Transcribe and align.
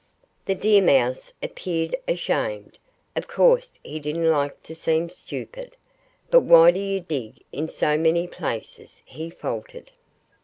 The 0.45 0.55
deer 0.55 0.81
mouse 0.81 1.31
appeared 1.43 1.95
ashamed. 2.07 2.79
Of 3.15 3.27
course 3.27 3.73
he 3.83 3.99
didn't 3.99 4.31
like 4.31 4.63
to 4.63 4.73
seem 4.73 5.09
stupid. 5.11 5.77
"But 6.31 6.39
why 6.41 6.71
do 6.71 6.79
you 6.79 6.99
dig 7.01 7.43
in 7.51 7.69
so 7.69 7.99
many 7.99 8.25
places?" 8.25 9.03
he 9.05 9.29
faltered. 9.29 9.91